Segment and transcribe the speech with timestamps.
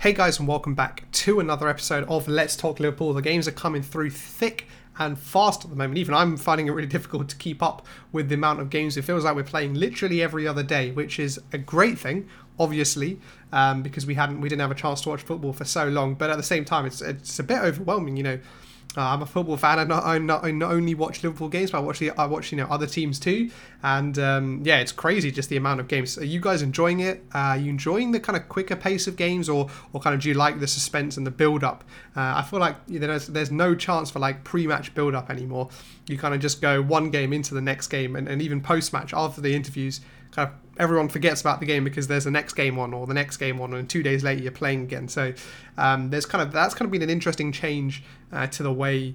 [0.00, 3.12] Hey guys, and welcome back to another episode of Let's Talk Liverpool.
[3.12, 5.98] The games are coming through thick and fast at the moment.
[5.98, 8.96] Even I'm finding it really difficult to keep up with the amount of games.
[8.96, 12.28] It feels like we're playing literally every other day, which is a great thing,
[12.60, 13.18] obviously,
[13.50, 16.14] um, because we hadn't, we didn't have a chance to watch football for so long.
[16.14, 18.38] But at the same time, it's it's a bit overwhelming, you know.
[18.96, 19.78] Uh, I'm a football fan.
[19.78, 22.24] I not, I not, I not only watch Liverpool games, but I watch the, I
[22.24, 23.50] watch you know other teams too.
[23.82, 26.16] And um, yeah, it's crazy just the amount of games.
[26.16, 27.22] Are you guys enjoying it?
[27.34, 30.22] Uh, are you enjoying the kind of quicker pace of games, or or kind of
[30.22, 31.84] do you like the suspense and the build up?
[32.16, 35.68] Uh, I feel like there's there's no chance for like pre-match build up anymore.
[36.06, 39.12] You kind of just go one game into the next game, and, and even post-match
[39.12, 40.00] after the interviews,
[40.32, 43.14] kind of everyone forgets about the game because there's a next game on or the
[43.14, 45.08] next game on, and two days later you're playing again.
[45.08, 45.32] So
[45.76, 49.14] um, there's kind of that's kind of been an interesting change uh, to the way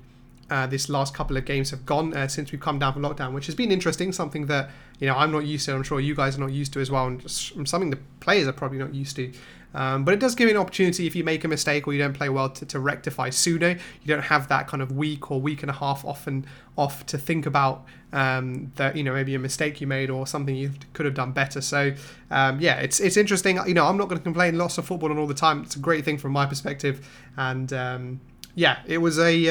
[0.49, 3.33] uh, this last couple of games have gone uh, since we've come down from lockdown,
[3.33, 4.11] which has been interesting.
[4.11, 5.75] Something that you know I'm not used to.
[5.75, 8.53] I'm sure you guys are not used to as well, and something the players are
[8.53, 9.31] probably not used to.
[9.75, 11.99] Um, but it does give you an opportunity if you make a mistake or you
[11.99, 13.69] don't play well to, to rectify sooner.
[13.69, 16.45] You don't have that kind of week or week and a half often
[16.77, 20.55] off to think about um, that you know maybe a mistake you made or something
[20.55, 21.61] you could have done better.
[21.61, 21.93] So
[22.29, 23.59] um, yeah, it's it's interesting.
[23.65, 24.57] You know, I'm not going to complain.
[24.57, 25.63] Lots of football and all the time.
[25.63, 28.21] It's a great thing from my perspective, and um,
[28.55, 29.49] yeah, it was a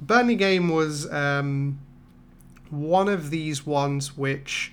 [0.00, 1.78] Burnley game was um,
[2.70, 4.72] one of these ones which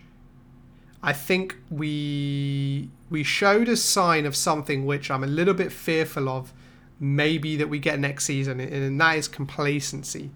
[1.02, 6.28] I think we we showed a sign of something which I'm a little bit fearful
[6.28, 6.52] of,
[7.00, 10.32] maybe that we get next season, and that is complacency.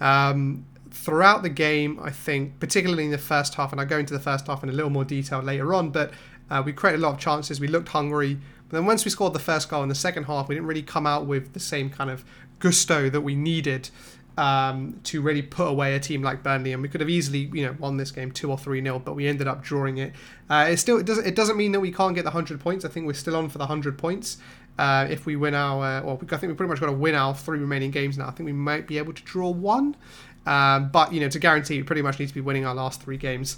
[0.00, 4.12] Um, throughout the game, I think, particularly in the first half, and I'll go into
[4.12, 6.12] the first half in a little more detail later on, but
[6.50, 7.60] uh, we created a lot of chances.
[7.60, 8.38] We looked hungry.
[8.68, 10.82] But then once we scored the first goal in the second half, we didn't really
[10.82, 12.24] come out with the same kind of
[12.58, 13.90] gusto that we needed
[14.38, 17.64] um, to really put away a team like Burnley, and we could have easily, you
[17.64, 20.12] know, won this game two or three nil, but we ended up drawing it.
[20.50, 22.84] Uh, it still it doesn't it doesn't mean that we can't get the hundred points.
[22.84, 24.38] I think we're still on for the hundred points.
[24.78, 27.14] Uh, if we win our, uh, well, I think we pretty much got to win
[27.14, 28.28] our three remaining games now.
[28.28, 29.96] I think we might be able to draw one,
[30.44, 33.02] um, but you know, to guarantee, we pretty much need to be winning our last
[33.02, 33.56] three games.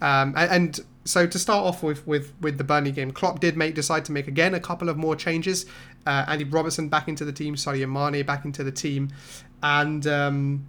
[0.00, 3.74] Um, and, so to start off with, with with the Burnley game, Klopp did make
[3.74, 5.66] decide to make again a couple of more changes.
[6.06, 9.10] Uh, Andy Robertson back into the team, Sadio Mane back into the team,
[9.62, 10.66] and um,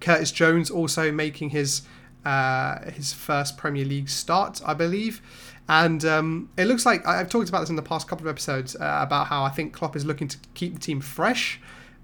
[0.00, 1.82] Curtis Jones also making his
[2.24, 5.22] uh, his first Premier League start, I believe.
[5.68, 8.74] And um, it looks like I've talked about this in the past couple of episodes
[8.76, 11.60] uh, about how I think Klopp is looking to keep the team fresh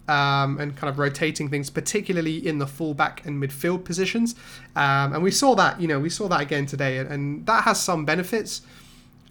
[0.08, 4.34] um, and kind of rotating things, particularly in the fullback and midfield positions.
[4.76, 7.64] Um, and we saw that, you know, we saw that again today, and, and that
[7.64, 8.62] has some benefits.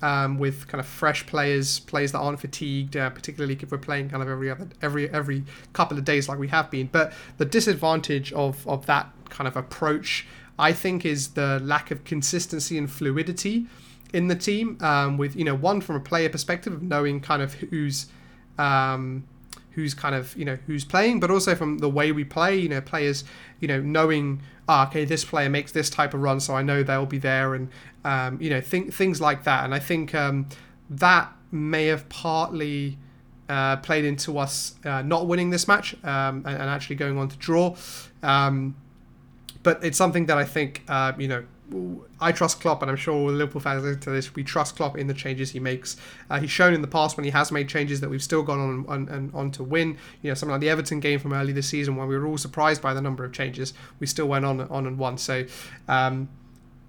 [0.02, 4.10] Um, with kind of fresh players, players that aren't fatigued, uh, particularly if we're playing
[4.10, 6.90] kind of every other every every couple of days like we have been.
[6.92, 10.28] But the disadvantage of of that kind of approach,
[10.60, 13.68] I think, is the lack of consistency and fluidity
[14.12, 14.78] in the team.
[14.82, 18.08] Um, with you know, one from a player perspective of knowing kind of who's
[18.58, 19.24] um,
[19.76, 22.58] who's kind of you know who's playing, but also from the way we play.
[22.58, 23.24] You know, players
[23.60, 26.84] you know knowing ah, okay, this player makes this type of run, so I know
[26.84, 27.70] they'll be there, and
[28.04, 29.64] um, you know think things like that.
[29.64, 30.48] And I think um,
[30.90, 32.98] that may have partly.
[33.50, 37.28] Uh, played into us uh, not winning this match um, and, and, actually going on
[37.28, 37.76] to draw.
[38.24, 38.74] Um,
[39.64, 41.44] but it's something that I think, uh, you know,
[42.20, 44.36] I trust Klopp, and I'm sure Liverpool fans listen to this.
[44.36, 45.98] We trust Klopp in the changes he makes.
[46.30, 48.60] Uh, he's shown in the past when he has made changes that we've still gone
[48.60, 49.98] on, on, on, on to win.
[50.22, 52.38] You know, something like the Everton game from early this season, when we were all
[52.38, 55.18] surprised by the number of changes, we still went on on and won.
[55.18, 55.46] So.
[55.88, 56.30] Um,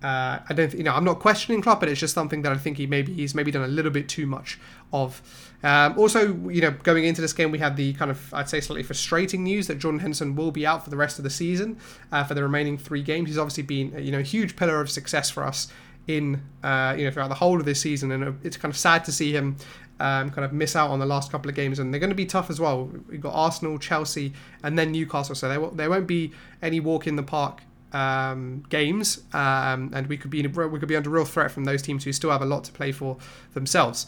[0.05, 2.59] uh, I don't, you know, I'm not questioning Klopp, but it's just something that I
[2.59, 4.59] think he maybe he's maybe done a little bit too much
[4.93, 5.23] of.
[5.63, 8.61] Um, also, you know, going into this game, we had the kind of I'd say
[8.61, 11.79] slightly frustrating news that Jordan Henderson will be out for the rest of the season
[12.13, 13.31] uh, for the remaining three games.
[13.31, 15.69] He's obviously been you know a huge pillar of success for us
[16.07, 19.07] in uh, you know throughout the whole of this season, and it's kind of sad
[19.07, 19.57] to see him
[20.01, 22.15] um, kind of miss out on the last couple of games, and they're going to
[22.15, 22.91] be tough as well.
[23.09, 27.07] We've got Arsenal, Chelsea, and then Newcastle, so there, w- there won't be any walk
[27.07, 27.63] in the park
[27.95, 31.81] um, games, um, and we could be we could be under real threat from those
[31.81, 33.17] teams who still have a lot to play for
[33.55, 34.07] themselves.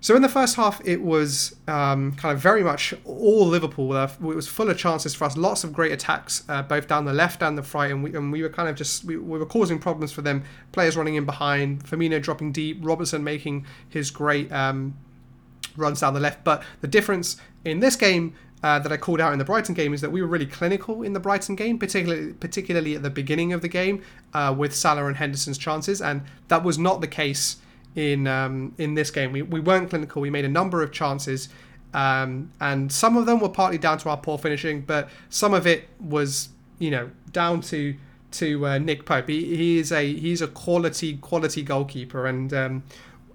[0.00, 3.92] So in the first half, it was um, kind of very much all Liverpool.
[3.92, 7.06] Uh, it was full of chances for us, lots of great attacks, uh, both down
[7.06, 9.38] the left and the right, and we, and we were kind of just we, we,
[9.38, 10.44] were causing problems for them.
[10.72, 14.96] Players running in behind, Firmino dropping deep, Robertson making his great um,
[15.76, 16.44] runs down the left.
[16.44, 19.92] But the difference in this game uh, that I called out in the Brighton game
[19.92, 23.52] is that we were really clinical in the Brighton game, particularly particularly at the beginning
[23.52, 24.02] of the game
[24.34, 27.56] uh, with Salah and Henderson's chances, and that was not the case
[27.94, 29.32] in um, in this game.
[29.32, 30.22] We, we weren't clinical.
[30.22, 31.48] We made a number of chances,
[31.92, 35.66] um, and some of them were partly down to our poor finishing, but some of
[35.66, 36.48] it was
[36.78, 37.94] you know down to
[38.32, 39.28] to uh, Nick Pope.
[39.28, 42.82] He, he is a he's a quality quality goalkeeper, and um,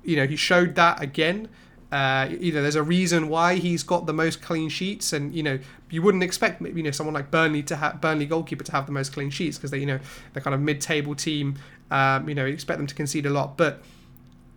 [0.04, 1.48] you know he showed that again
[1.92, 5.44] Uh, you know, there's a reason why he's got the most clean sheets, and you
[5.44, 5.60] know,
[5.90, 8.94] you wouldn't expect you know someone like Burnley to have Burnley goalkeeper to have the
[8.94, 10.00] most clean sheets because they you know
[10.34, 11.58] they're kind of mid-table team.
[11.90, 13.84] Um, you know, you expect them to concede a lot, but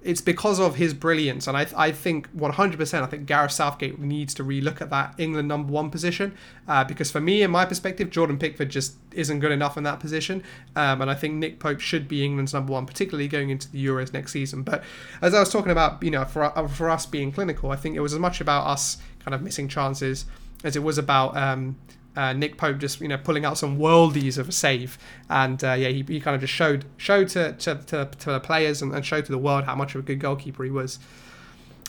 [0.04, 1.46] it's because of his brilliance.
[1.46, 5.48] And I, I think 100%, I think Gareth Southgate needs to relook at that England
[5.48, 6.36] number one position.
[6.68, 10.00] Uh, because for me, in my perspective, Jordan Pickford just isn't good enough in that
[10.00, 10.42] position.
[10.76, 13.84] Um, and I think Nick Pope should be England's number one, particularly going into the
[13.84, 14.62] Euros next season.
[14.62, 14.84] But
[15.22, 17.96] as I was talking about, you know, for, uh, for us being clinical, I think
[17.96, 20.26] it was as much about us kind of missing chances
[20.64, 21.76] as it was about um,
[22.16, 25.72] uh, Nick Pope just you know pulling out some worldies of a save, and uh,
[25.72, 28.94] yeah, he, he kind of just showed showed to to, to, to the players and,
[28.94, 30.99] and, showed to the world how much of a good goalkeeper he was.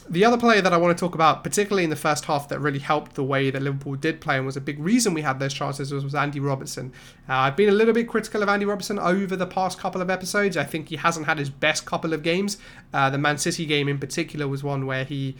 [0.08, 2.60] The other player that I want to talk about, particularly in the first half, that
[2.60, 5.40] really helped the way that Liverpool did play and was a big reason we had
[5.40, 6.94] those chances was, was Andy Robertson.
[7.28, 10.12] Uh, I've been a little bit critical of Andy Robertson over the past couple of
[10.12, 10.58] episodes.
[10.58, 12.60] I think he hasn't had his best couple of games.
[12.94, 15.38] Uh, the Man City game in particular was one where he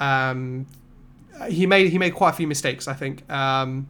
[0.00, 0.66] um,
[1.48, 2.86] he made he made quite a few mistakes.
[2.86, 3.28] I think.
[3.30, 3.88] Um,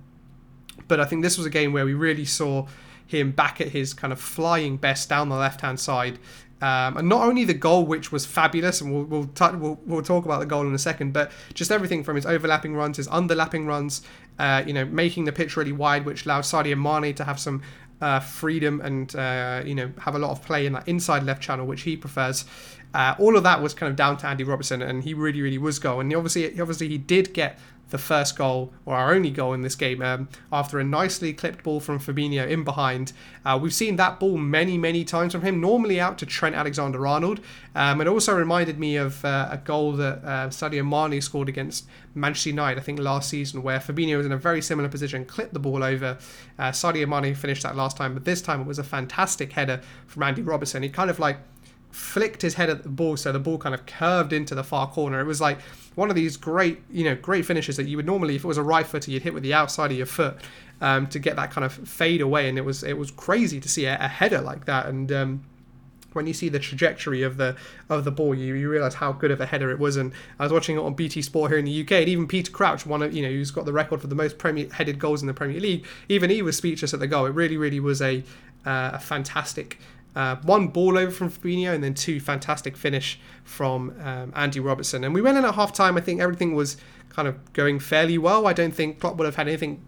[0.89, 2.67] but I think this was a game where we really saw
[3.07, 6.19] him back at his kind of flying best down the left hand side.
[6.63, 10.03] Um, and not only the goal, which was fabulous, and we'll we'll, t- we'll, we'll
[10.03, 13.09] talk about the goal in a second, but just everything from his overlapping runs, his
[13.09, 14.03] underlapping runs,
[14.39, 17.63] uh, you know, making the pitch really wide, which allowed Sadio Mane to have some
[18.01, 21.43] uh, freedom and uh, you know have a lot of play in that inside left
[21.43, 22.45] channel, which he prefers.
[22.95, 25.59] Uh, all of that was kind of down to Andy Robertson, and he really, really
[25.59, 26.01] was goal.
[26.01, 27.59] And obviously, obviously, he did get
[27.95, 31.63] the first goal or our only goal in this game um, after a nicely clipped
[31.63, 33.13] ball from Fabinho in behind.
[33.45, 37.07] Uh, we've seen that ball many, many times from him, normally out to Trent Alexander
[37.07, 37.39] Arnold.
[37.77, 41.87] Um, it also reminded me of uh, a goal that uh, Sadio Mane scored against
[42.17, 45.55] Manchester United, I think last season, where Fabinho was in a very similar position, clipped
[45.55, 46.19] the ball over.
[46.59, 49.81] Uh, Sadio Mane finished that last time, but this time it was a fantastic header
[50.09, 50.83] from Andy Robertson.
[50.83, 51.39] He kind of like
[51.95, 54.89] flicked his head at the ball so the ball kind of curved into the far
[54.89, 55.21] corner.
[55.21, 55.61] It was like
[55.95, 58.59] one of these great, you know, great finishes that you would normally, if it was
[58.59, 60.37] a right footer, you'd hit with the outside of your foot
[60.81, 62.49] um, to get that kind of fade away.
[62.49, 64.87] And it was it was crazy to see a, a header like that.
[64.87, 65.45] And um,
[66.15, 67.57] when you see the trajectory of the
[67.89, 69.97] of the ball, you, you realize how good of a header it was.
[69.97, 72.51] And I was watching it on BT Sport here in the UK, and even Peter
[72.51, 75.23] Crouch, one of you know who's got the record for the most Premier headed goals
[75.23, 77.27] in the Premier League, even he was speechless at the goal.
[77.27, 78.25] It really, really was a
[78.67, 79.79] uh, a fantastic
[80.17, 85.05] uh, one ball over from Fabinho and then two fantastic finish from um, Andy Robertson.
[85.05, 85.97] And we went in at half time.
[85.97, 86.77] I think everything was
[87.09, 88.47] kind of going fairly well.
[88.47, 89.83] I don't think Klopp would have had anything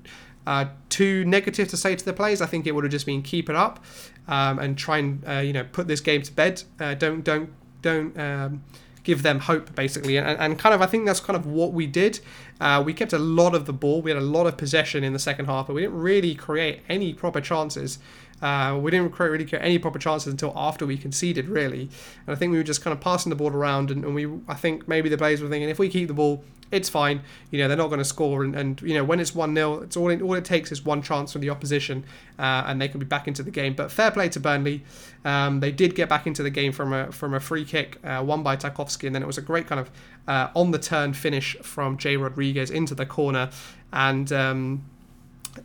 [0.47, 2.41] uh, too negative to say to the players.
[2.41, 3.85] I think it would have just been keep it up
[4.29, 6.63] um, and try and uh, you know put this game to bed.
[6.81, 7.51] Uh, don't don't
[7.83, 8.19] don't.
[8.19, 8.63] Um,
[9.07, 11.87] give them hope basically and, and kind of i think that's kind of what we
[11.87, 12.19] did
[12.61, 15.13] uh, we kept a lot of the ball we had a lot of possession in
[15.13, 18.01] the second half but we didn't really create any proper chances
[18.43, 21.89] uh, we didn't really get any proper chances until after we conceded, really.
[22.27, 24.29] And I think we were just kind of passing the ball around, and, and we,
[24.49, 27.23] I think maybe the players were thinking if we keep the ball, it's fine.
[27.51, 29.83] You know, they're not going to score, and, and you know when it's one 0
[29.83, 32.05] it's all it, all it takes is one chance from the opposition,
[32.39, 33.75] uh, and they can be back into the game.
[33.75, 34.85] But fair play to Burnley,
[35.25, 38.23] um, they did get back into the game from a from a free kick, uh,
[38.27, 39.91] won by Tarkowski, and then it was a great kind of
[40.27, 43.51] uh, on the turn finish from Jay Rodriguez into the corner,
[43.93, 44.33] and.
[44.33, 44.85] Um,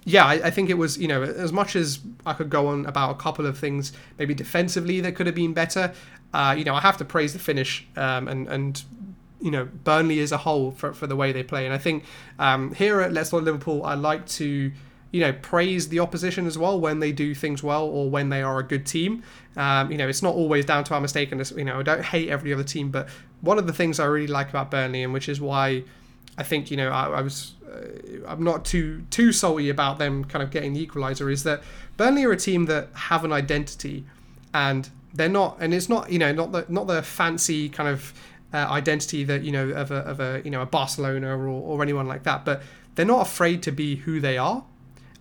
[0.04, 2.86] yeah, I, I, think it was, you know, as much as I could go on
[2.86, 5.94] about a couple of things, maybe defensively that could have been better.
[6.34, 8.84] Uh, you know, I have to praise the finish um, and and
[9.42, 11.66] you know Burnley as a whole for, for the way they play.
[11.66, 12.06] And I think
[12.40, 14.71] um, here at Let's Talk Liverpool, I like to
[15.12, 18.42] you know praise the opposition as well when they do things well or when they
[18.42, 19.24] are a good team.
[19.57, 22.04] Um, you know, it's not always down to our mistake, and you know, I don't
[22.04, 23.10] hate every other team, but
[23.42, 25.83] one of the things I really like about Burnley, and which is why
[26.38, 30.23] I think you know I, I was uh, I'm not too too salty about them
[30.26, 31.61] kind of getting the equaliser is that
[31.97, 34.06] Burnley are a team that have an identity
[34.54, 38.14] and they're not and it's not you know not the not the fancy kind of
[38.54, 41.81] uh, identity that you know of a, of a you know a Barcelona or, or
[41.81, 42.61] anyone like that but
[42.95, 44.64] they're not afraid to be who they are.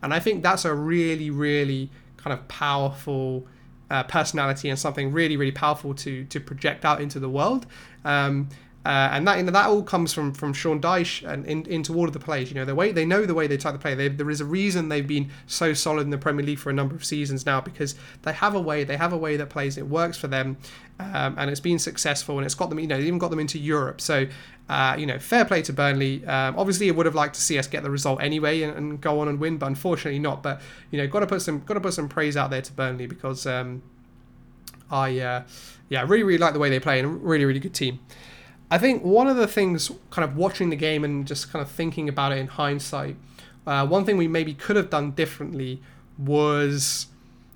[0.03, 3.47] And I think that's a really really kind of powerful
[3.91, 7.67] uh, personality and something really really powerful to to project out into the world.
[8.05, 8.49] Um,
[8.87, 11.95] uh, and that you know, that all comes from from Sean Dyche and in, into
[11.95, 12.49] all of the players.
[12.49, 13.95] You know, the way they know the way they try to play.
[13.95, 16.73] They, there is a reason they've been so solid in the Premier League for a
[16.73, 18.85] number of seasons now because they have a way.
[18.85, 19.77] They have a way that plays.
[19.77, 20.57] It works for them,
[20.99, 22.39] um, and it's been successful.
[22.39, 22.79] And it's got them.
[22.79, 24.01] You know, even got them into Europe.
[24.01, 24.27] So,
[24.71, 26.25] uh, you know, fair play to Burnley.
[26.25, 29.01] Um, obviously, it would have liked to see us get the result anyway and, and,
[29.01, 30.43] go on and win, but unfortunately not.
[30.43, 32.73] But you know, got to put some got to put some praise out there to
[32.73, 33.83] Burnley because um,
[34.91, 35.43] I uh,
[35.91, 38.01] yeah really really like the way they play and really really good team.
[38.71, 41.71] I think one of the things, kind of watching the game and just kind of
[41.71, 43.17] thinking about it in hindsight,
[43.67, 45.83] uh, one thing we maybe could have done differently
[46.17, 47.07] was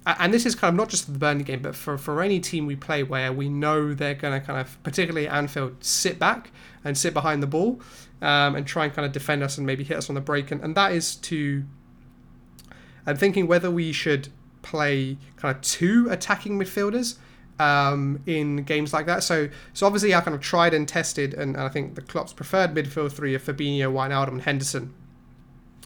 [0.06, 2.38] and this is kind of not just for the Burnley game, but for, for any
[2.38, 6.50] team we play where we know they're going to kind of, particularly Anfield, sit back
[6.85, 7.80] and sit behind the ball
[8.21, 10.50] um, and try and kind of defend us and maybe hit us on the break.
[10.50, 11.64] And, and that is to.
[13.06, 14.28] I'm thinking whether we should
[14.62, 17.16] play kind of two attacking midfielders
[17.58, 19.23] um, in games like that.
[19.23, 22.32] So, so obviously, I kind of tried and tested, and, and I think the Klopp's
[22.32, 24.94] preferred midfield three of Fabinho, Wijnaldum, and Henderson.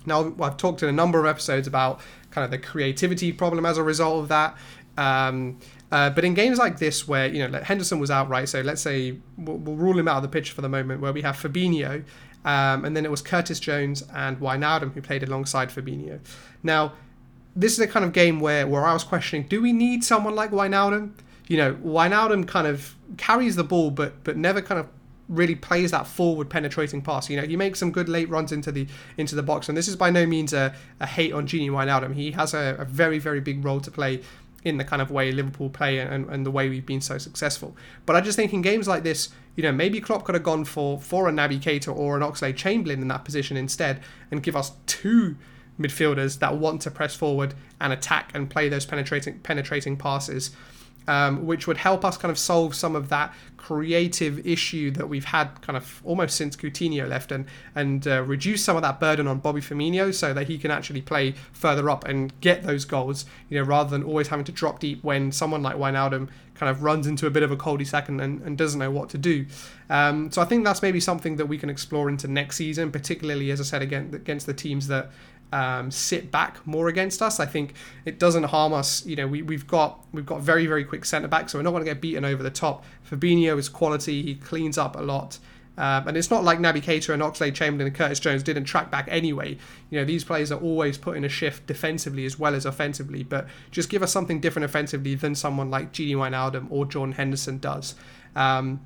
[0.06, 3.76] Now, I've talked in a number of episodes about kind of the creativity problem as
[3.76, 4.56] a result of that.
[4.96, 5.58] Um,
[5.90, 8.48] uh, but in games like this, where you know like Henderson was out, right?
[8.48, 11.12] So let's say we'll, we'll, rule him out of the pitch for the moment, where
[11.12, 12.04] we have Fabinho,
[12.44, 16.20] um, and then it was Curtis Jones and Wijnaldum who played alongside Fabinho.
[16.62, 16.92] Now,
[17.54, 20.34] this is a kind of game where where I was questioning: Do we need someone
[20.34, 21.12] like Wijnaldum?
[21.48, 24.86] You know, Wijnaldum kind of carries the ball, but but never kind of
[25.28, 27.28] really plays that forward penetrating pass.
[27.28, 28.86] You know, he makes some good late runs into the
[29.16, 32.14] into the box, and this is by no means a, a hate on Gini Wijnaldum.
[32.14, 34.22] He has a, a very very big role to play
[34.64, 37.76] in the kind of way Liverpool play and, and the way we've been so successful.
[38.06, 40.64] But I just think in games like this, you know, maybe Klopp could have gone
[40.64, 44.56] for for a Naby Keita or an Oxlade Chamberlain in that position instead, and give
[44.56, 45.36] us two
[45.80, 50.50] midfielders that want to press forward and attack and play those penetrating penetrating passes
[51.08, 55.24] um, which would help us kind of solve some of that creative issue that we've
[55.24, 59.26] had kind of almost since Coutinho left and and uh, reduce some of that burden
[59.26, 63.24] on Bobby Firmino so that he can actually play further up and get those goals,
[63.48, 66.82] you know, rather than always having to drop deep when someone like Wijnaldum kind of
[66.82, 69.46] runs into a bit of a cul-de-sac and, and, and doesn't know what to do.
[69.88, 73.50] Um, so I think that's maybe something that we can explore into next season, particularly
[73.50, 75.10] as I said again against the teams that
[75.52, 77.40] um, sit back more against us.
[77.40, 77.74] I think
[78.04, 79.04] it doesn't harm us.
[79.06, 81.70] You know, we, we've got we've got very very quick centre back, so we're not
[81.70, 82.84] going to get beaten over the top.
[83.08, 84.22] Fabinho is quality.
[84.22, 85.38] He cleans up a lot.
[85.78, 88.90] Um, and it's not like Naby Keita and Oxlade Chamberlain and Curtis Jones didn't track
[88.90, 89.56] back anyway.
[89.90, 93.46] You know, these players are always putting a shift defensively as well as offensively, but
[93.70, 97.94] just give us something different offensively than someone like Gini Wijnaldum or Jordan Henderson does.
[98.34, 98.80] Um,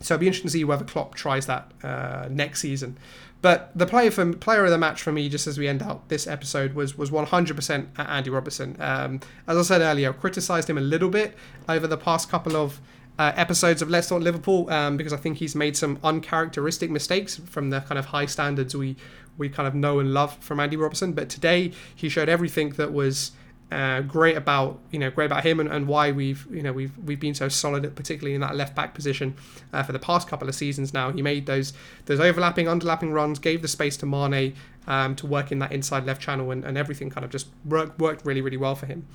[0.00, 2.98] so it'll be interesting to see whether Klopp tries that uh, next season.
[3.44, 6.08] But the player for player of the match for me, just as we end out
[6.08, 8.74] this episode, was was 100% Andy Robertson.
[8.80, 11.36] Um, as I said earlier, I criticised him a little bit
[11.68, 12.80] over the past couple of
[13.18, 17.36] uh, episodes of Let's Talk Liverpool um, because I think he's made some uncharacteristic mistakes
[17.36, 18.96] from the kind of high standards we
[19.36, 21.12] we kind of know and love from Andy Robertson.
[21.12, 23.32] But today he showed everything that was
[23.74, 26.96] uh, great about you know great about him and, and why we've you know we've
[26.98, 29.34] we've been so solid particularly in that left back position
[29.72, 31.10] uh, for the past couple of seasons now.
[31.10, 31.72] He made those
[32.06, 34.54] those overlapping underlapping runs gave the space to Mane
[34.86, 37.98] um, to work in that inside left channel and, and everything kind of just worked
[37.98, 39.08] worked really really well for him.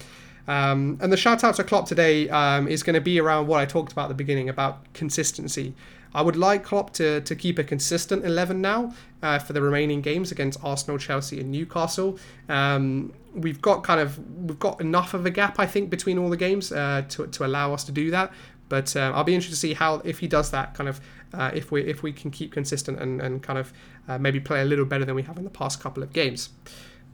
[0.47, 3.59] Um, and the shout out to Klopp today um, is going to be around what
[3.59, 5.73] I talked about at the beginning about consistency
[6.13, 10.01] I would like Klopp to, to keep a consistent 11 now uh, for the remaining
[10.01, 12.17] games against Arsenal, Chelsea, and Newcastle.
[12.47, 16.29] Um, we've got kind of we've got enough of a gap, I think, between all
[16.29, 18.31] the games uh, to, to allow us to do that.
[18.69, 21.01] But uh, I'll be interested to see how if he does that, kind of
[21.33, 23.73] uh, if we if we can keep consistent and, and kind of
[24.07, 26.49] uh, maybe play a little better than we have in the past couple of games.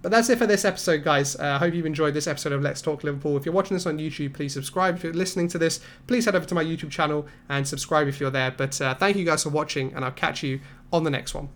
[0.05, 1.35] But that's it for this episode, guys.
[1.35, 3.37] Uh, I uh, hope you've enjoyed this episode of Let's Talk Liverpool.
[3.37, 4.97] If you're watching this on YouTube, please subscribe.
[4.97, 8.19] If you're listening to this, please head over to my YouTube channel and subscribe if
[8.19, 8.51] you're there.
[8.51, 10.59] But uh, thank you guys for watching, and I'll catch you
[10.93, 11.49] on the next one.